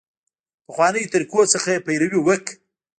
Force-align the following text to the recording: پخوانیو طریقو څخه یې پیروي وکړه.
پخوانیو 0.65 1.11
طریقو 1.13 1.41
څخه 1.53 1.69
یې 1.73 1.83
پیروي 1.87 2.19
وکړه. 2.21 2.53